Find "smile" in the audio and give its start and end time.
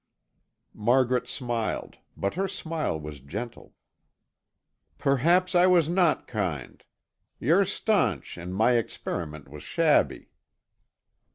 2.47-2.99